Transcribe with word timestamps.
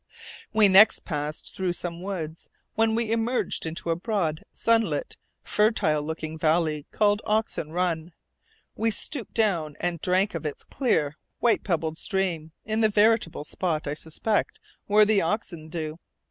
We 0.51 0.67
next 0.67 1.05
passed 1.05 1.53
through 1.53 1.73
some 1.73 2.01
woods, 2.01 2.49
when 2.73 2.95
we 2.95 3.11
emerged 3.11 3.67
into 3.67 3.91
a 3.91 3.95
broad, 3.95 4.41
sunlit, 4.51 5.15
fertile 5.43 6.01
looking 6.01 6.39
valley, 6.39 6.87
called 6.89 7.21
Oxen 7.23 7.71
Run. 7.71 8.11
We 8.75 8.89
stooped 8.89 9.35
down 9.35 9.75
and 9.79 10.01
drank 10.01 10.33
of 10.33 10.43
its 10.43 10.63
clear 10.63 11.17
white 11.37 11.63
pebbled 11.63 11.99
stream, 11.99 12.51
in 12.65 12.81
the 12.81 12.89
veritable 12.89 13.43
spot, 13.43 13.85
I 13.85 13.93
suspect, 13.93 14.59
where 14.87 15.05
the 15.05 15.21
oxen 15.21 15.69
do. 15.69 15.99